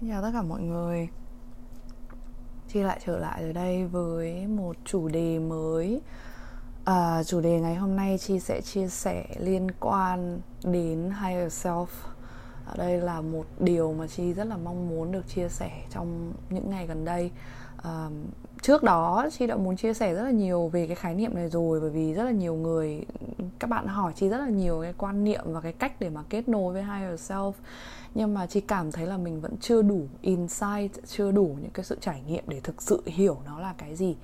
[0.00, 1.08] Xin chào tất cả mọi người.
[2.68, 6.00] Chi lại trở lại ở đây với một chủ đề mới.
[6.84, 11.86] À, Chủ đề ngày hôm nay Chi sẽ chia sẻ liên quan đến Higher Self.
[12.66, 16.32] Ở Đây là một điều mà Chi rất là mong muốn được chia sẻ trong
[16.50, 17.30] những ngày gần đây.
[17.82, 18.08] À,
[18.70, 21.48] Trước đó Chi đã muốn chia sẻ rất là nhiều về cái khái niệm này
[21.48, 23.06] rồi Bởi vì rất là nhiều người,
[23.58, 26.22] các bạn hỏi Chi rất là nhiều cái quan niệm và cái cách để mà
[26.28, 27.52] kết nối với Higher Self.
[28.14, 31.84] Nhưng mà chị cảm thấy là mình vẫn chưa đủ insight chưa đủ những cái
[31.84, 34.16] sự trải nghiệm để thực sự hiểu nó là cái gì.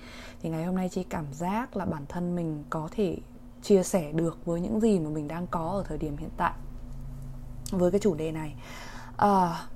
[0.42, 3.16] Thì ngày hôm nay chị cảm giác là bản thân mình có thể
[3.62, 6.52] chia sẻ được với những gì mà mình đang có ở thời điểm hiện tại
[7.70, 8.54] với cái chủ đề này.
[9.16, 9.66] À,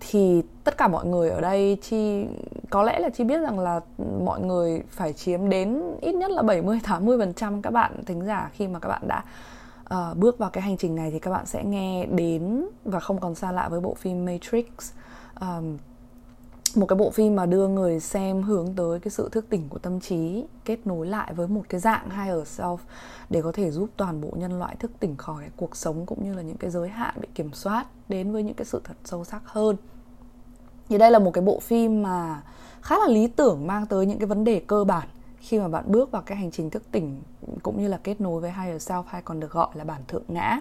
[0.00, 2.26] thì tất cả mọi người ở đây chi
[2.70, 3.80] có lẽ là chi biết rằng là
[4.24, 8.68] mọi người phải chiếm đến ít nhất là 70 80% các bạn thính giả khi
[8.68, 9.24] mà các bạn đã
[9.94, 13.20] uh, bước vào cái hành trình này thì các bạn sẽ nghe đến và không
[13.20, 14.64] còn xa lạ với bộ phim Matrix.
[15.40, 15.78] Um,
[16.76, 19.78] một cái bộ phim mà đưa người xem hướng tới cái sự thức tỉnh của
[19.78, 22.78] tâm trí, kết nối lại với một cái dạng higher self
[23.30, 26.34] để có thể giúp toàn bộ nhân loại thức tỉnh khỏi cuộc sống cũng như
[26.34, 29.24] là những cái giới hạn bị kiểm soát đến với những cái sự thật sâu
[29.24, 29.76] sắc hơn.
[30.88, 32.42] Thì đây là một cái bộ phim mà
[32.80, 35.08] khá là lý tưởng mang tới những cái vấn đề cơ bản
[35.38, 37.22] khi mà bạn bước vào cái hành trình thức tỉnh
[37.62, 40.24] cũng như là kết nối với higher self hay còn được gọi là bản thượng
[40.28, 40.60] ngã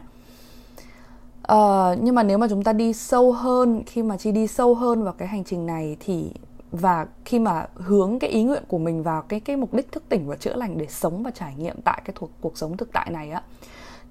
[1.52, 4.76] uh, nhưng mà nếu mà chúng ta đi sâu hơn khi mà chi đi sâu
[4.76, 6.32] hơn vào cái hành trình này thì
[6.72, 10.04] và khi mà hướng cái ý nguyện của mình vào cái cái mục đích thức
[10.10, 12.90] tỉnh và chữa lành để sống và trải nghiệm tại cái thuộc cuộc sống thực
[12.94, 13.42] tại này á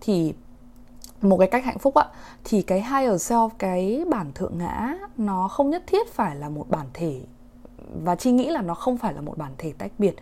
[0.00, 0.34] thì
[1.22, 2.06] một cái cách hạnh phúc á
[2.44, 6.66] thì cái higher self cái bản thượng ngã nó không nhất thiết phải là một
[6.68, 7.20] bản thể
[8.04, 10.16] và chi nghĩ là nó không phải là một bản thể tách biệt.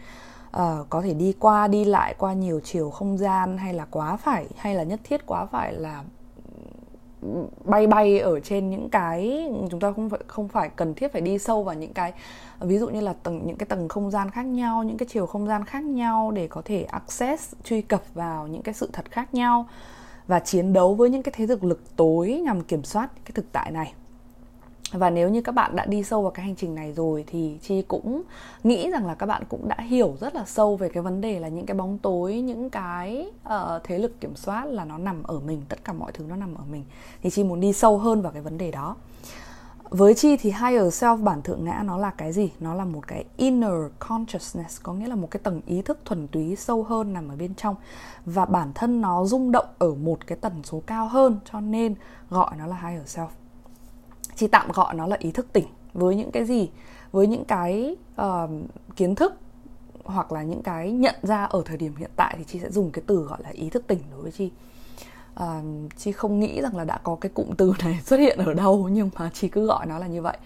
[0.56, 4.16] Uh, có thể đi qua đi lại qua nhiều chiều không gian hay là quá
[4.16, 6.04] phải hay là nhất thiết quá phải là
[7.64, 11.22] bay bay ở trên những cái chúng ta không phải không phải cần thiết phải
[11.22, 12.12] đi sâu vào những cái,
[12.60, 15.26] ví dụ như là tầng, những cái tầng không gian khác nhau, những cái chiều
[15.26, 19.10] không gian khác nhau để có thể access, truy cập vào những cái sự thật
[19.10, 19.68] khác nhau
[20.26, 23.52] và chiến đấu với những cái thế lực lực tối nhằm kiểm soát cái thực
[23.52, 23.92] tại này
[24.94, 27.58] và nếu như các bạn đã đi sâu vào cái hành trình này rồi thì
[27.62, 28.22] chi cũng
[28.64, 31.40] nghĩ rằng là các bạn cũng đã hiểu rất là sâu về cái vấn đề
[31.40, 35.22] là những cái bóng tối những cái uh, thế lực kiểm soát là nó nằm
[35.22, 36.84] ở mình tất cả mọi thứ nó nằm ở mình.
[37.22, 38.96] Thì chi muốn đi sâu hơn vào cái vấn đề đó.
[39.90, 42.52] Với chi thì higher self bản thượng ngã nó là cái gì?
[42.60, 46.28] Nó là một cái inner consciousness có nghĩa là một cái tầng ý thức thuần
[46.28, 47.76] túy sâu hơn nằm ở bên trong.
[48.24, 51.94] Và bản thân nó rung động ở một cái tần số cao hơn cho nên
[52.30, 53.28] gọi nó là higher self
[54.36, 56.70] chị tạm gọi nó là ý thức tỉnh với những cái gì?
[57.12, 58.50] Với những cái uh,
[58.96, 59.34] kiến thức
[60.04, 62.90] hoặc là những cái nhận ra ở thời điểm hiện tại thì chị sẽ dùng
[62.90, 64.50] cái từ gọi là ý thức tỉnh đối với chị uh,
[65.34, 65.60] ờ,
[65.96, 68.88] chị không nghĩ rằng là đã có cái cụm từ này xuất hiện ở đâu
[68.92, 70.36] nhưng mà chị cứ gọi nó là như vậy.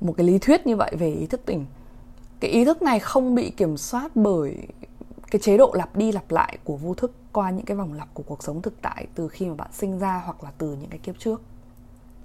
[0.00, 1.66] Một cái lý thuyết như vậy về ý thức tỉnh.
[2.40, 4.56] Cái ý thức này không bị kiểm soát bởi
[5.30, 8.14] cái chế độ lặp đi lặp lại của vô thức qua những cái vòng lặp
[8.14, 10.90] của cuộc sống thực tại từ khi mà bạn sinh ra hoặc là từ những
[10.90, 11.42] cái kiếp trước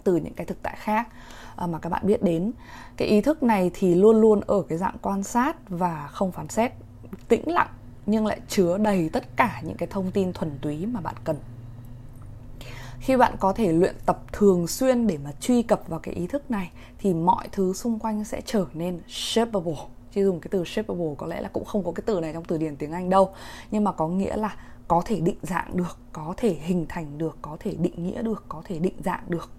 [0.09, 1.07] từ những cái thực tại khác
[1.55, 2.51] ờ, mà các bạn biết đến.
[2.97, 6.47] Cái ý thức này thì luôn luôn ở cái dạng quan sát và không phán
[6.47, 6.71] xét,
[7.27, 7.69] tĩnh lặng
[8.05, 11.37] nhưng lại chứa đầy tất cả những cái thông tin thuần túy mà bạn cần.
[12.99, 16.27] Khi bạn có thể luyện tập thường xuyên để mà truy cập vào cái ý
[16.27, 19.77] thức này, thì mọi thứ xung quanh sẽ trở nên shapeable.
[20.11, 22.43] Chứ dùng cái từ shapeable có lẽ là cũng không có cái từ này trong
[22.43, 23.33] từ điển tiếng Anh đâu.
[23.71, 24.55] Nhưng mà có nghĩa là
[24.87, 28.45] có thể định dạng được, có thể hình thành được, có thể định nghĩa được,
[28.49, 29.49] có thể định dạng được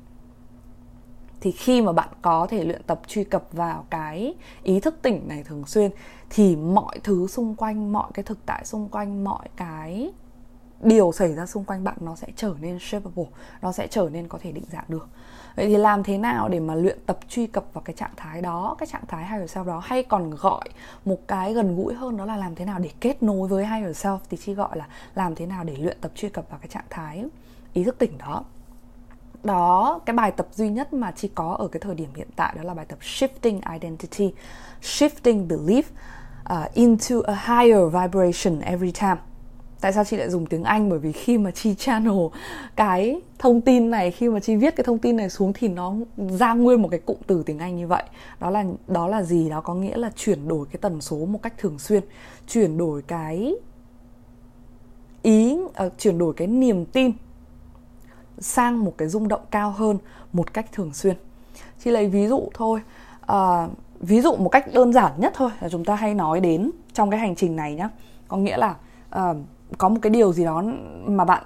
[1.40, 5.28] thì khi mà bạn có thể luyện tập truy cập vào cái ý thức tỉnh
[5.28, 5.90] này thường xuyên,
[6.30, 10.12] thì mọi thứ xung quanh, mọi cái thực tại xung quanh, mọi cái
[10.80, 13.24] điều xảy ra xung quanh bạn nó sẽ trở nên shapeable,
[13.62, 15.08] nó sẽ trở nên có thể định dạng được.
[15.56, 18.42] Vậy thì làm thế nào để mà luyện tập truy cập vào cái trạng thái
[18.42, 19.80] đó, cái trạng thái higher self đó?
[19.84, 20.68] Hay còn gọi
[21.04, 24.06] một cái gần gũi hơn đó là làm thế nào để kết nối với higher
[24.06, 26.68] self, thì chi gọi là làm thế nào để luyện tập truy cập vào cái
[26.68, 27.24] trạng thái
[27.72, 28.44] ý thức tỉnh đó?
[29.44, 32.54] Đó cái bài tập duy nhất mà chị có ở cái thời điểm hiện tại
[32.56, 34.34] đó là bài tập shifting identity
[34.82, 35.82] shifting belief
[36.52, 39.16] uh, into a higher vibration every time.
[39.80, 40.90] Tại sao chị lại dùng tiếng anh?
[40.90, 42.26] Bởi vì khi mà chi channel
[42.76, 45.94] cái thông tin này khi mà chi viết cái thông tin này xuống thì nó
[46.16, 48.02] ra nguyên một cái cụm từ tiếng anh như vậy.
[48.40, 49.50] Đó là đó là gì?
[49.50, 52.02] Đó có nghĩa là chuyển đổi cái tần số một cách thường xuyên
[52.48, 53.54] chuyển đổi cái
[55.22, 57.12] ý uh, chuyển đổi cái niềm tin
[58.40, 59.98] sang một cái rung động cao hơn
[60.32, 61.16] một cách thường xuyên.
[61.78, 62.80] Chỉ lấy ví dụ thôi.
[63.26, 63.68] À,
[64.00, 67.10] ví dụ một cách đơn giản nhất thôi là chúng ta hay nói đến trong
[67.10, 67.88] cái hành trình này nhé
[68.28, 68.74] có nghĩa là
[69.10, 69.34] à,
[69.78, 70.62] có một cái điều gì đó
[71.04, 71.44] mà bạn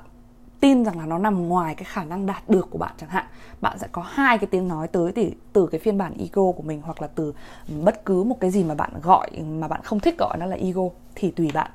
[0.61, 3.25] tin rằng là nó nằm ngoài cái khả năng đạt được của bạn chẳng hạn.
[3.61, 6.63] Bạn sẽ có hai cái tiếng nói tới từ từ cái phiên bản ego của
[6.63, 7.35] mình hoặc là từ
[7.83, 10.57] bất cứ một cái gì mà bạn gọi mà bạn không thích gọi nó là
[10.57, 10.83] ego
[11.15, 11.71] thì tùy bạn.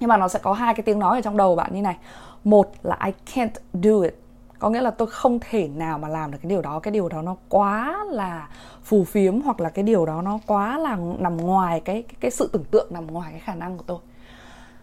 [0.00, 1.96] Nhưng mà nó sẽ có hai cái tiếng nói ở trong đầu bạn như này.
[2.44, 4.23] Một là I can't do it
[4.64, 6.78] có nghĩa là tôi không thể nào mà làm được cái điều đó.
[6.78, 8.48] Cái điều đó nó quá là
[8.82, 12.30] phù phiếm hoặc là cái điều đó nó quá là nằm ngoài cái cái, cái
[12.30, 13.98] sự tưởng tượng nằm ngoài cái khả năng của tôi.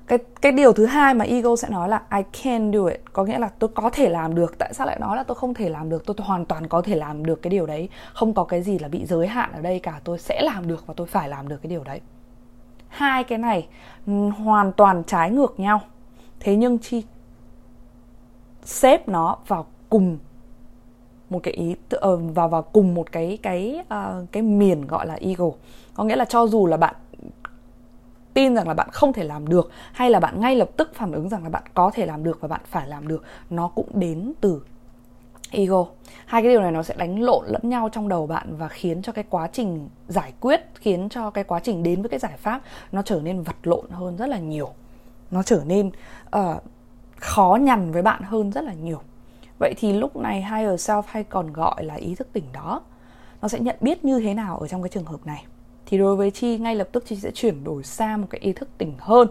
[0.08, 3.02] Cái cái điều thứ hai mà ego sẽ nói là I can do it.
[3.14, 4.58] Có nghĩa là tôi có thể làm được.
[4.58, 6.06] Tại sao lại nói là tôi không thể làm được?
[6.06, 7.90] Tôi, tôi hoàn toàn có thể làm được cái điều đấy.
[8.14, 10.00] Không có cái gì là bị giới hạn ở đây cả.
[10.04, 12.02] Tôi sẽ làm được và tôi phải làm được cái điều đấy.
[12.88, 13.68] Hai cái này
[14.08, 15.82] ừ, hoàn toàn trái ngược nhau.
[16.40, 17.04] Thế nhưng chi
[18.64, 20.18] xếp nó vào cùng
[21.30, 25.14] một cái ý uh, vào vào cùng một cái cái uh, cái miền gọi là
[25.14, 25.52] ego
[25.94, 26.96] có nghĩa là cho dù là bạn
[28.34, 31.12] tin rằng là bạn không thể làm được hay là bạn ngay lập tức phản
[31.12, 33.88] ứng rằng là bạn có thể làm được và bạn phải làm được nó cũng
[33.94, 34.62] đến từ
[35.52, 35.86] ego
[36.26, 39.02] hai cái điều này nó sẽ đánh lộn lẫn nhau trong đầu bạn và khiến
[39.02, 42.38] cho cái quá trình giải quyết khiến cho cái quá trình đến với cái giải
[42.38, 42.62] pháp
[42.92, 44.70] nó trở nên vật lộn hơn rất là nhiều.
[45.32, 45.92] Nó trở nên
[46.38, 46.64] uh,
[47.16, 49.02] khó nhằn với bạn hơn rất là nhiều
[49.62, 52.82] vậy thì lúc này higher self hay còn gọi là ý thức tỉnh đó,
[53.42, 55.46] nó sẽ nhận biết như thế nào ở trong cái trường hợp này?
[55.86, 58.54] Thì đối với chi, ngay lập tức chi sẽ chuyển đổi sang một cái ý
[58.54, 59.28] thức tỉnh hơn.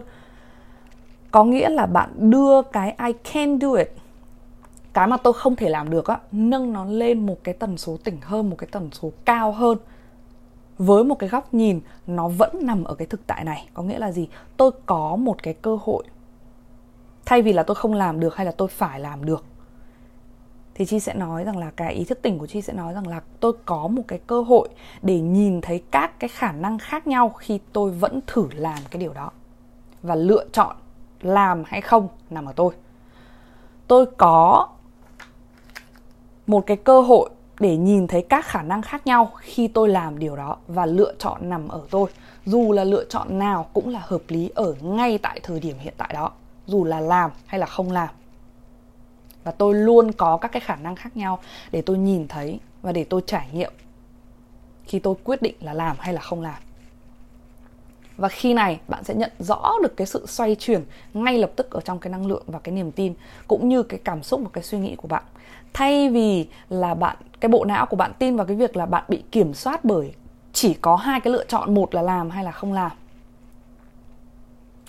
[1.31, 3.87] Có nghĩa là bạn đưa cái I can do it,
[4.93, 7.97] cái mà tôi không thể làm được á, nâng nó lên một cái tần số
[8.03, 9.77] tỉnh hơn, một cái tần số cao hơn.
[10.77, 13.69] Với một cái góc nhìn, nó vẫn nằm ở cái thực tại này.
[13.73, 14.27] Có nghĩa là gì?
[14.57, 16.03] Tôi có một cái cơ hội.
[17.25, 19.45] Thay vì là tôi không làm được hay là tôi phải làm được
[20.75, 23.07] thì chi sẽ nói rằng là, cái ý thức tỉnh của chi sẽ nói rằng
[23.07, 24.69] là, tôi có một cái cơ hội
[25.01, 28.99] để nhìn thấy các cái khả năng khác nhau khi tôi vẫn thử làm cái
[28.99, 29.31] điều đó.
[30.01, 30.75] Và lựa chọn
[31.21, 32.73] làm hay không nằm ở tôi.
[33.87, 34.67] Tôi có
[36.47, 37.29] một cái cơ hội
[37.59, 41.13] để nhìn thấy các khả năng khác nhau khi tôi làm điều đó và lựa
[41.19, 42.09] chọn nằm ở tôi.
[42.45, 45.93] Dù là lựa chọn nào cũng là hợp lý ở ngay tại thời điểm hiện
[45.97, 46.31] tại đó.
[46.65, 48.09] Dù là làm hay là không làm
[49.43, 51.39] và tôi luôn có các cái khả năng khác nhau
[51.71, 53.73] để tôi nhìn thấy và để tôi trải nghiệm
[54.85, 56.61] khi tôi quyết định là làm hay là không làm.
[58.17, 60.83] Và khi này, bạn sẽ nhận rõ được cái sự xoay chuyển
[61.13, 63.13] ngay lập tức ở trong cái năng lượng và cái niềm tin,
[63.47, 65.23] cũng như cái cảm xúc và cái suy nghĩ của bạn.
[65.73, 69.03] Thay vì là bạn, cái bộ não của bạn tin vào cái việc là bạn
[69.07, 70.13] bị kiểm soát bởi
[70.53, 72.91] chỉ có hai cái lựa chọn, một là làm hay là không làm.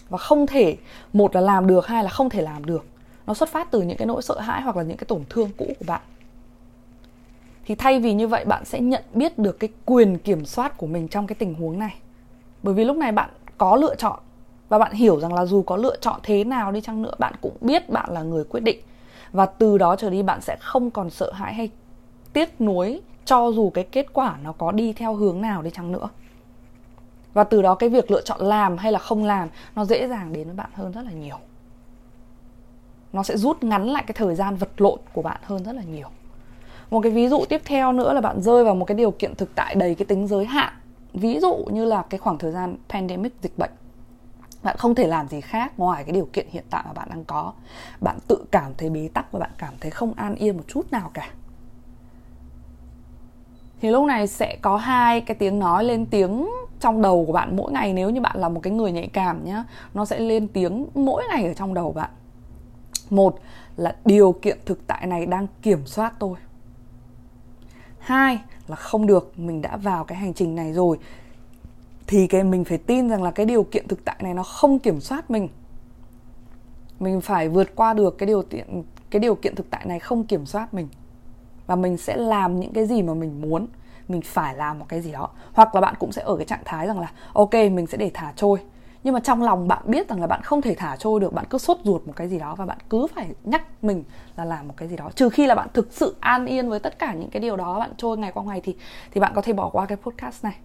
[0.09, 0.77] Và không thể
[1.13, 2.87] một là làm được, hai là không thể làm được
[3.27, 5.51] nó xuất phát từ những cái nỗi sợ hãi hoặc là những cái tổn thương
[5.57, 6.01] cũ của bạn.
[7.65, 10.87] Thì thay vì như vậy, bạn sẽ nhận biết được cái quyền kiểm soát của
[10.87, 11.95] mình trong cái tình huống này.
[12.63, 14.19] Bởi vì lúc này bạn có lựa chọn
[14.69, 17.35] và bạn hiểu rằng là dù có lựa chọn thế nào đi chăng nữa, bạn
[17.41, 18.81] cũng biết bạn là người quyết định.
[19.33, 21.71] Và từ đó trở đi, bạn sẽ không còn sợ hãi hay
[22.33, 25.93] tiếc nuối cho dù cái kết quả nó có đi theo hướng nào đi chăng
[25.93, 26.09] nữa.
[27.35, 30.33] Và từ đó cái việc lựa chọn làm hay là không làm, nó dễ dàng
[30.33, 31.37] đến với bạn hơn rất là nhiều
[33.13, 35.83] nó sẽ rút ngắn lại cái thời gian vật lộn của bạn hơn rất là
[35.83, 36.09] nhiều.
[36.91, 39.35] Một cái ví dụ tiếp theo nữa là bạn rơi vào một cái điều kiện
[39.35, 40.73] thực tại đầy cái tính giới hạn.
[41.13, 43.71] Ví dụ như là cái khoảng thời gian pandemic dịch bệnh.
[44.63, 47.25] Bạn không thể làm gì khác ngoài cái điều kiện hiện tại mà bạn đang
[47.25, 47.53] có.
[48.01, 50.93] Bạn tự cảm thấy bế tắc và bạn cảm thấy không an yên một chút
[50.93, 51.29] nào cả.
[53.81, 56.49] Thì lúc này sẽ có hai cái tiếng nói lên tiếng
[56.81, 57.93] trong đầu của bạn mỗi ngày.
[57.93, 59.65] Nếu như bạn là một cái người nhạy cảm nhá,
[59.95, 62.11] nó sẽ lên tiếng mỗi ngày ở trong đầu bạn
[63.13, 63.39] một
[63.77, 66.37] là điều kiện thực tại này đang kiểm soát tôi.
[67.99, 68.39] Hai
[68.69, 70.99] là không được, mình đã vào cái hành trình này rồi,
[72.07, 74.79] thì cái mình phải tin rằng là cái điều kiện thực tại này nó không
[74.79, 75.49] kiểm soát mình.
[77.01, 80.25] Mình phải vượt qua được cái điều kiện, cái điều kiện thực tại này không
[80.25, 80.89] kiểm soát mình.
[81.67, 83.67] Và mình sẽ làm những cái gì mà mình muốn,
[84.09, 85.29] mình phải làm một cái gì đó.
[85.53, 88.11] Hoặc là bạn cũng sẽ ở cái trạng thái rằng là, ok, mình sẽ để
[88.15, 88.59] thả trôi
[89.05, 91.45] nhưng mà trong lòng bạn biết rằng là bạn không thể thả trôi được, bạn
[91.51, 94.05] cứ sốt ruột một cái gì đó và bạn cứ phải nhắc mình
[94.37, 95.11] là làm một cái gì đó.
[95.15, 97.79] Trừ khi là bạn thực sự an yên với tất cả những cái điều đó,
[97.79, 98.77] bạn trôi ngày qua ngày thì
[99.11, 100.57] thì bạn có thể bỏ qua cái podcast này.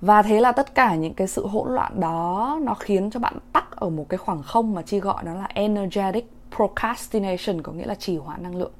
[0.00, 3.38] Và thế là tất cả những cái sự hỗn loạn đó, nó khiến cho bạn
[3.52, 7.86] tắc ở một cái khoảng không mà chi gọi nó là energetic procrastination, có nghĩa
[7.86, 8.72] là trì hoãn năng lượng.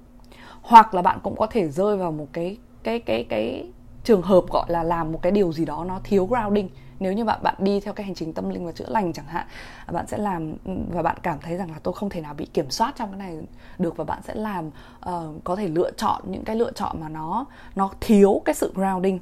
[0.62, 3.70] Hoặc là bạn cũng có thể rơi vào một cái cái cái cái
[4.06, 6.68] trường hợp gọi là làm một cái điều gì đó nó thiếu grounding.
[6.98, 9.26] Nếu như bạn bạn đi theo cái hành trình tâm linh và chữa lành chẳng
[9.26, 9.46] hạn
[9.92, 10.54] bạn sẽ làm
[10.92, 13.18] và bạn cảm thấy rằng là tôi không thể nào bị kiểm soát trong cái
[13.18, 13.38] này
[13.78, 17.08] được và bạn sẽ làm uh, có thể lựa chọn những cái lựa chọn mà
[17.08, 19.18] nó nó thiếu cái sự grounding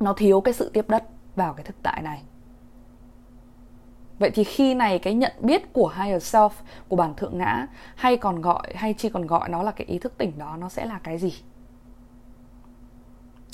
[0.00, 1.04] nó thiếu cái sự tiếp đất
[1.36, 2.22] vào cái thực tại này.
[4.18, 6.50] Vậy thì khi này cái nhận biết của higher self
[6.88, 9.98] của bản thượng ngã hay còn gọi hay chi còn gọi nó là cái ý
[9.98, 11.32] thức tỉnh đó nó sẽ là cái gì?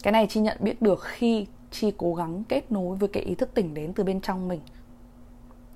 [0.02, 3.34] Cái này chi nhận biết được khi chi cố gắng kết nối với cái ý
[3.34, 4.60] thức tỉnh đến từ bên trong mình.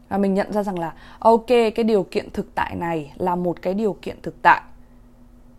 [0.08, 3.62] Và mình nhận ra rằng là, ok, cái điều kiện thực tại này là một
[3.62, 4.62] cái điều kiện thực tại,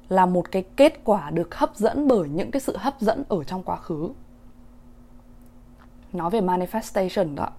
[0.09, 3.43] là một cái kết quả được hấp dẫn bởi những cái sự hấp dẫn ở
[3.43, 4.09] trong quá khứ.
[6.13, 7.49] Nói về manifestation đó,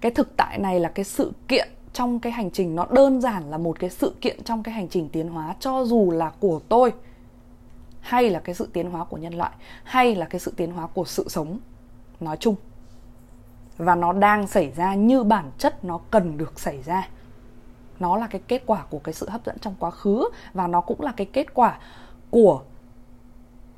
[0.00, 3.50] cái thực tại này là cái sự kiện trong cái hành trình, nó đơn giản
[3.50, 6.60] là một cái sự kiện trong cái hành trình tiến hóa, cho dù là của
[6.68, 6.92] tôi
[8.00, 9.50] hay là cái sự tiến hóa của nhân loại,
[9.84, 11.58] hay là cái sự tiến hóa của sự sống,
[12.20, 12.54] nói chung.
[13.76, 17.08] Và nó đang xảy ra như bản chất nó cần được xảy ra.
[18.00, 20.80] Nó là cái kết quả của cái sự hấp dẫn trong quá khứ và nó
[20.80, 21.78] cũng là cái kết quả
[22.30, 22.62] của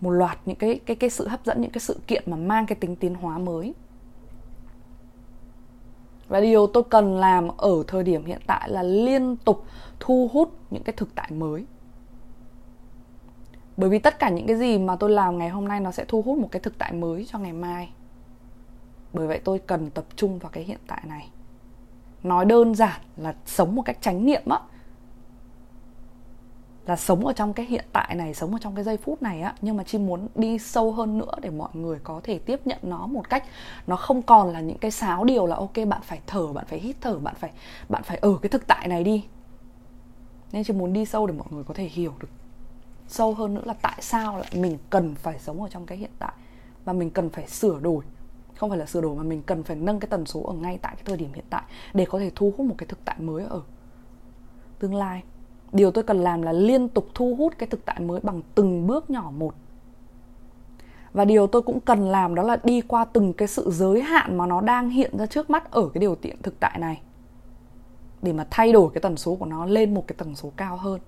[0.01, 2.67] một loạt những cái cái cái sự hấp dẫn, những cái sự kiện mà mang
[2.67, 3.75] cái tính tiến hóa mới.
[6.29, 9.65] Và điều tôi cần làm ở thời điểm hiện tại là liên tục
[10.01, 11.67] thu hút những cái thực tại mới
[13.83, 16.05] bởi vì tất cả những cái gì mà tôi làm ngày hôm nay nó sẽ
[16.09, 17.93] thu hút một cái thực tại mới cho ngày mai.
[19.13, 21.31] Bởi vậy tôi cần tập trung vào cái hiện tại này.
[22.23, 24.59] Nói đơn giản là sống một cách chánh niệm á.
[26.87, 29.43] Là sống ở trong cái hiện tại này, sống ở trong cái giây phút này
[29.43, 29.55] á.
[29.61, 32.79] Nhưng mà chi muốn đi sâu hơn nữa để mọi người có thể tiếp nhận
[32.83, 33.45] nó một cách
[33.87, 36.79] nó không còn là những cái sáo điều là, ok, bạn phải thở, bạn phải
[36.79, 37.51] hít thở, bạn phải
[37.89, 39.25] bạn phải ở cái thực tại này đi.
[40.53, 42.29] Nên chi muốn đi sâu để mọi người có thể hiểu được
[43.13, 46.11] sâu hơn nữa là tại sao lại mình cần phải sống ở trong cái hiện
[46.19, 46.33] tại
[46.85, 48.05] và mình cần phải sửa đổi.
[48.57, 50.79] Không phải là sửa đổi mà mình cần phải nâng cái tần số ở ngay
[50.83, 51.63] tại cái thời điểm hiện tại
[51.95, 53.61] để có thể thu hút một cái thực tại mới ở
[54.79, 55.23] tương lai.
[55.73, 58.87] Điều tôi cần làm là liên tục thu hút cái thực tại mới bằng từng
[58.87, 59.55] bước nhỏ một.
[61.13, 64.39] Và điều tôi cũng cần làm đó là đi qua từng cái sự giới hạn
[64.39, 67.03] mà nó đang hiện ra trước mắt ở cái điều kiện thực tại này
[68.23, 70.77] để mà thay đổi cái tần số của nó lên một cái tần số cao
[70.77, 71.01] hơn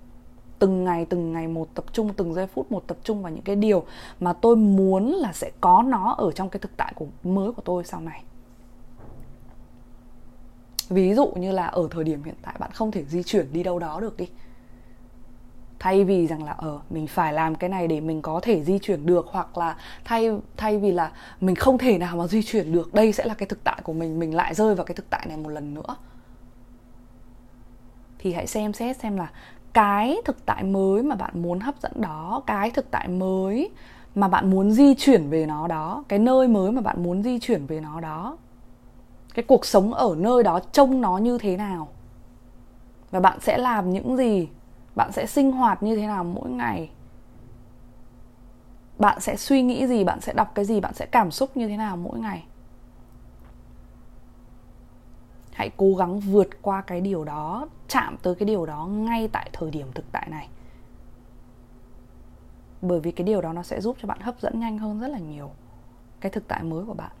[0.59, 3.43] từng ngày từng ngày một tập trung từng giây phút một tập trung vào những
[3.43, 3.85] cái điều
[4.19, 7.61] mà tôi muốn là sẽ có nó ở trong cái thực tại của mới của
[7.61, 8.23] tôi sau này.
[10.89, 13.63] Ví dụ như là ở thời điểm hiện tại bạn không thể di chuyển đi
[13.63, 14.29] đâu đó được đi.
[15.79, 18.63] Thay vì rằng là ở ờ, mình phải làm cái này để mình có thể
[18.63, 22.43] di chuyển được hoặc là thay thay vì là mình không thể nào mà di
[22.43, 24.95] chuyển được đây sẽ là cái thực tại của mình mình lại rơi vào cái
[24.95, 25.95] thực tại này một lần nữa.
[28.19, 29.31] Thì hãy xem xét xem là
[29.75, 33.71] cái thực tại mới mà bạn muốn hấp dẫn đó, cái thực tại mới
[34.15, 37.39] mà bạn muốn di chuyển về nó đó, cái nơi mới mà bạn muốn di
[37.39, 38.37] chuyển về nó đó,
[39.33, 41.87] cái cuộc sống ở nơi đó trông nó như thế nào.
[43.11, 44.49] Và bạn sẽ làm những gì?
[44.95, 46.89] Bạn sẽ sinh hoạt như thế nào mỗi ngày?
[48.99, 50.03] Bạn sẽ suy nghĩ gì?
[50.03, 50.79] Bạn sẽ đọc cái gì?
[50.79, 52.43] Bạn sẽ cảm xúc như thế nào mỗi ngày?
[55.55, 59.49] Hãy cố gắng vượt qua cái điều đó, chạm tới cái điều đó ngay tại
[59.53, 60.49] thời điểm thực tại này.
[62.81, 65.07] Bởi vì cái điều đó nó sẽ giúp cho bạn hấp dẫn nhanh hơn rất
[65.07, 65.51] là nhiều
[66.19, 67.11] cái thực tại mới của bạn.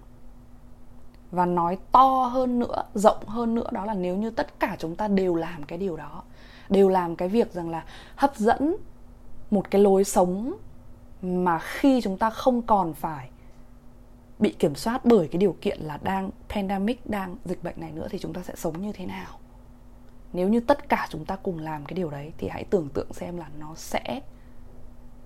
[1.31, 4.95] Và nói to hơn nữa, rộng hơn nữa, đó là nếu như tất cả chúng
[4.95, 6.23] ta đều làm cái điều đó,
[6.69, 7.83] đều làm cái việc rằng là
[8.15, 8.75] hấp dẫn
[9.51, 10.53] một cái lối sống
[11.21, 13.29] mà khi chúng ta không còn phải
[14.39, 18.07] bị kiểm soát bởi cái điều kiện là đang, pandemic, đang dịch bệnh này nữa
[18.09, 19.27] thì chúng ta sẽ sống như thế nào?
[20.33, 23.13] Nếu như tất cả chúng ta cùng làm cái điều đấy thì hãy tưởng tượng
[23.13, 24.21] xem là nó sẽ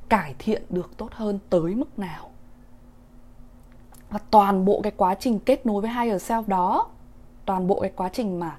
[0.10, 2.30] cải thiện được tốt hơn tới mức nào.
[4.10, 6.90] Và toàn bộ cái quá trình kết nối với higher self đó,
[7.46, 8.58] toàn bộ cái quá trình mà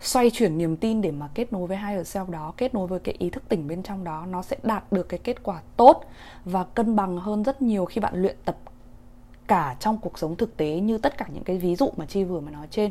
[0.00, 3.00] xoay chuyển niềm tin để mà kết nối với higher self đó, kết nối với
[3.00, 6.04] cái ý thức tỉnh bên trong đó, nó sẽ đạt được cái kết quả tốt
[6.44, 8.56] và cân bằng hơn rất nhiều khi bạn luyện tập
[9.46, 12.24] cả trong cuộc sống thực tế như tất cả những cái ví dụ mà chi
[12.24, 12.90] vừa mới nói trên.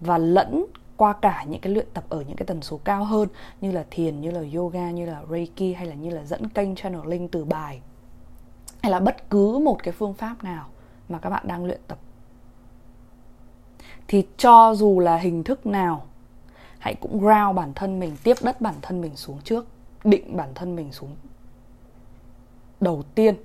[0.00, 0.64] Và lẫn
[0.96, 3.28] qua cả những cái luyện tập ở những cái tần số cao hơn
[3.60, 6.74] như là thiền, như là yoga, như là reiki hay là như là dẫn kênh
[6.74, 7.80] channeling từ bài.
[8.82, 10.66] Hay là bất cứ một cái phương pháp nào
[11.08, 11.98] mà các bạn đang luyện tập.
[14.08, 16.04] Thì cho dù là hình thức nào,
[16.78, 19.66] hãy cũng ground bản thân mình, tiếp đất bản thân mình xuống trước,
[20.04, 21.16] định bản thân mình xuống
[22.80, 23.36] đầu tiên,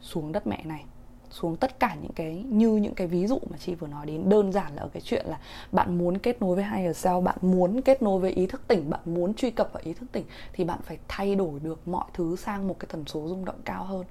[0.00, 0.84] xuống đất mẹ này
[1.30, 4.28] xuống tất cả những cái, như những cái ví dụ mà chị vừa nói đến.
[4.28, 5.38] Đơn giản là ở cái chuyện là
[5.72, 8.90] bạn muốn kết nối với higher self, bạn muốn kết nối với ý thức tỉnh,
[8.90, 12.04] bạn muốn truy cập vào ý thức tỉnh, thì bạn phải thay đổi được mọi
[12.14, 14.04] thứ sang một cái tần số rung động cao hơn.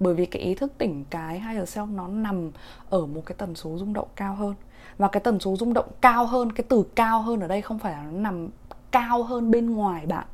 [0.00, 2.50] Bởi vì cái ý thức tỉnh, cái higher self nó nằm
[2.90, 4.54] ở một cái tần số rung động cao hơn.
[4.98, 7.78] Và cái tần số rung động cao hơn, cái từ cao hơn ở đây không
[7.78, 8.48] phải là nó nằm
[8.90, 10.26] cao hơn bên ngoài bạn,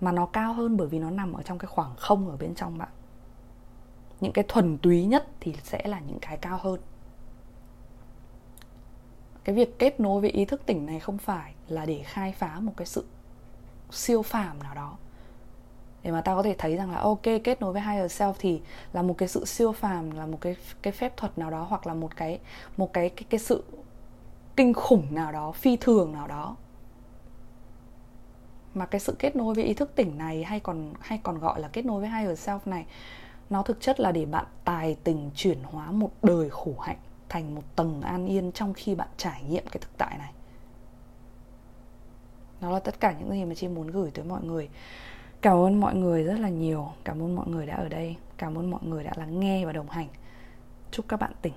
[0.00, 2.54] mà nó cao hơn bởi vì nó nằm ở trong cái khoảng không ở bên
[2.54, 2.88] trong bạn
[4.22, 6.80] những cái thuần túy nhất thì sẽ là những cái cao hơn.
[9.44, 12.60] Cái việc kết nối với ý thức tỉnh này không phải là để khai phá
[12.60, 13.04] một cái sự
[13.90, 14.96] siêu phàm nào đó.
[16.02, 18.60] Để mà ta có thể thấy rằng là ok kết nối với higher self thì
[18.92, 21.86] là một cái sự siêu phàm là một cái cái phép thuật nào đó hoặc
[21.86, 22.38] là một cái
[22.76, 23.64] một cái cái, cái sự
[24.56, 26.56] kinh khủng nào đó phi thường nào đó.
[28.74, 31.60] Mà cái sự kết nối với ý thức tỉnh này hay còn hay còn gọi
[31.60, 32.86] là kết nối với higher self này
[33.52, 37.54] nó thực chất là để bạn tài tình chuyển hóa một đời khổ hạnh thành
[37.54, 40.32] một tầng an yên trong khi bạn trải nghiệm cái thực tại này.
[42.60, 44.68] Đó là tất cả những gì mà chị muốn gửi tới mọi người.
[45.40, 46.88] Cảm ơn mọi người rất là nhiều.
[47.04, 48.16] Cảm ơn mọi người đã ở đây.
[48.36, 50.08] Cảm ơn mọi người đã lắng nghe và đồng hành.
[50.90, 51.54] Chúc các bạn tỉnh.